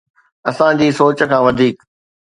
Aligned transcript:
اسان 0.49 0.71
جي 0.81 0.87
سوچ 1.01 1.19
کان 1.29 1.41
وڌيڪ 1.45 1.75